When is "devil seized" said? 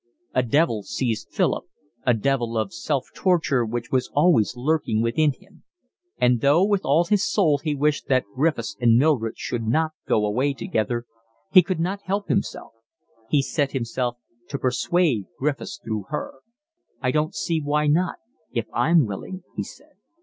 0.41-1.29